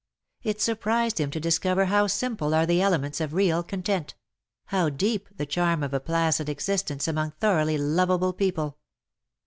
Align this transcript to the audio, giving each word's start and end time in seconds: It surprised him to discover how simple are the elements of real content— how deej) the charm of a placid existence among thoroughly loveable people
It 0.41 0.59
surprised 0.59 1.19
him 1.19 1.29
to 1.29 1.39
discover 1.39 1.85
how 1.85 2.07
simple 2.07 2.55
are 2.55 2.65
the 2.65 2.81
elements 2.81 3.21
of 3.21 3.35
real 3.35 3.61
content— 3.61 4.15
how 4.73 4.89
deej) 4.89 5.27
the 5.37 5.45
charm 5.45 5.83
of 5.83 5.93
a 5.93 5.99
placid 5.99 6.49
existence 6.49 7.07
among 7.07 7.33
thoroughly 7.39 7.77
loveable 7.77 8.33
people 8.35 8.79